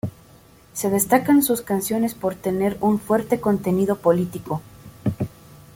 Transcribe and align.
Se 0.73 0.89
destacan 0.89 1.43
sus 1.43 1.61
canciones 1.61 2.15
por 2.15 2.33
tener 2.33 2.75
un 2.81 2.97
fuerte 2.97 3.39
contenido 3.39 3.97
político. 3.99 4.59